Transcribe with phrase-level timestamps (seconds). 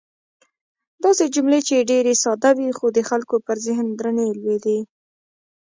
[1.03, 4.79] داسې جملې چې ډېرې ساده وې، خو د خلکو پر ذهن درنې لوېدې.